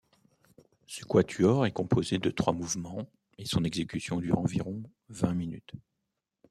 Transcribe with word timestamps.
Ce 0.87 1.05
quatuor 1.05 1.67
est 1.67 1.71
composé 1.71 2.17
de 2.17 2.31
trois 2.31 2.53
mouvements 2.53 3.07
et 3.37 3.45
son 3.45 3.63
exécution 3.63 4.19
dure 4.19 4.39
environ 4.39 4.81
vint 5.09 5.35
minutes. 5.35 5.73